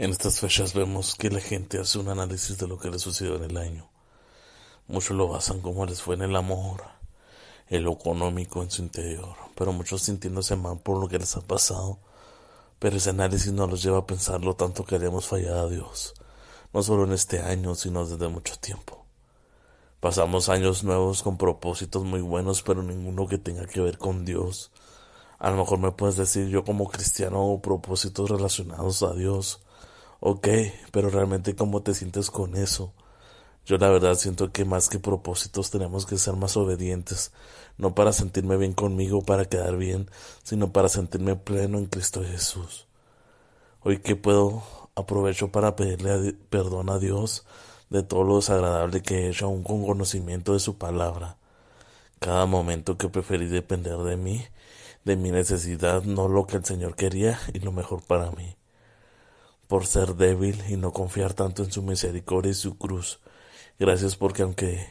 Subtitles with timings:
[0.00, 3.36] En estas fechas vemos que la gente hace un análisis de lo que le sucedió
[3.36, 3.90] en el año.
[4.88, 6.84] Muchos lo basan como les fue en el amor,
[7.68, 11.42] en lo económico en su interior, pero muchos sintiéndose mal por lo que les ha
[11.42, 11.98] pasado.
[12.78, 16.14] Pero ese análisis no los lleva a pensar lo tanto que hemos fallado a Dios,
[16.72, 19.04] no solo en este año, sino desde mucho tiempo.
[20.00, 24.70] Pasamos años nuevos con propósitos muy buenos, pero ninguno que tenga que ver con Dios.
[25.38, 29.60] A lo mejor me puedes decir yo como cristiano propósitos relacionados a Dios,
[30.22, 30.48] Ok,
[30.92, 32.92] pero realmente cómo te sientes con eso.
[33.64, 37.32] Yo la verdad siento que más que propósitos tenemos que ser más obedientes,
[37.78, 40.10] no para sentirme bien conmigo, para quedar bien,
[40.42, 42.86] sino para sentirme pleno en Cristo Jesús.
[43.82, 44.62] Hoy que puedo
[44.94, 47.46] aprovecho para pedirle perdón a Dios
[47.90, 51.38] de todo lo desagradable que he hecho aún con conocimiento de su palabra.
[52.18, 54.44] Cada momento que preferí depender de mí,
[55.04, 58.59] de mi necesidad, no lo que el Señor quería y lo mejor para mí
[59.70, 63.20] por ser débil y no confiar tanto en su misericordia y su cruz.
[63.78, 64.84] Gracias porque aunque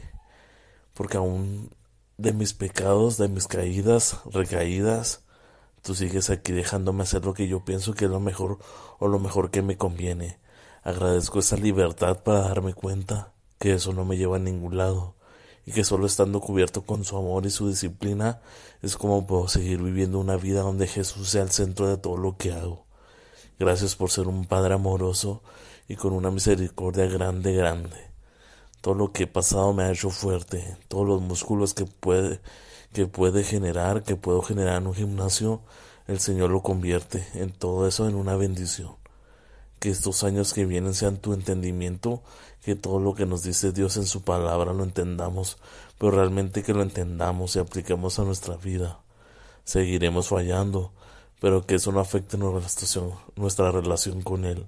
[0.94, 1.70] porque aún
[2.18, 5.26] de mis pecados, de mis caídas, recaídas,
[5.82, 8.60] tú sigues aquí dejándome hacer lo que yo pienso que es lo mejor
[9.00, 10.40] o lo mejor que me conviene.
[10.82, 15.16] Agradezco esa libertad para darme cuenta que eso no me lleva a ningún lado
[15.66, 18.40] y que solo estando cubierto con su amor y su disciplina
[18.82, 22.38] es como puedo seguir viviendo una vida donde Jesús sea el centro de todo lo
[22.38, 22.89] que hago.
[23.60, 25.42] Gracias por ser un Padre amoroso
[25.90, 28.10] y con una misericordia grande, grande.
[28.80, 32.40] Todo lo que he pasado me ha hecho fuerte, todos los músculos que puede,
[32.94, 35.60] que puede generar, que puedo generar en un gimnasio,
[36.08, 38.96] el Señor lo convierte en todo eso en una bendición.
[39.80, 42.24] Que estos años que vienen sean tu entendimiento,
[42.64, 45.58] que todo lo que nos dice Dios en su palabra lo entendamos,
[45.98, 49.02] pero realmente que lo entendamos y apliquemos a nuestra vida.
[49.66, 50.94] Seguiremos fallando,
[51.40, 54.68] pero que eso no afecte nuestra relación con Él.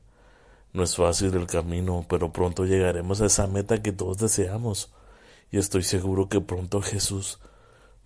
[0.74, 4.90] No es fácil el camino, pero pronto llegaremos a esa meta que todos deseamos,
[5.52, 7.40] y estoy seguro que pronto Jesús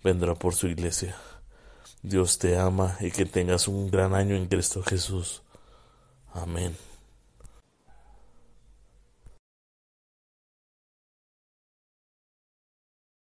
[0.02, 1.16] vendrá por su iglesia.
[2.02, 5.42] Dios te ama y que tengas un gran año en Cristo Jesús.
[6.32, 6.76] Amén.